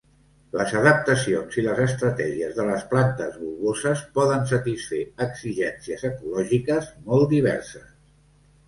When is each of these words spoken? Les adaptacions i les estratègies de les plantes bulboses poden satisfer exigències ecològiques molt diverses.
Les 0.59 0.71
adaptacions 0.77 1.57
i 1.61 1.63
les 1.65 1.81
estratègies 1.83 2.57
de 2.61 2.65
les 2.71 2.85
plantes 2.95 3.37
bulboses 3.43 4.03
poden 4.17 4.49
satisfer 4.55 5.03
exigències 5.29 6.11
ecològiques 6.15 6.91
molt 7.13 7.31
diverses. 7.39 7.89